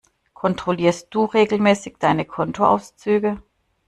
Kontrollierst 0.33 1.09
du 1.11 1.25
regelmäßig 1.25 1.97
deine 1.99 2.25
Kontoauszüge? 2.25 3.39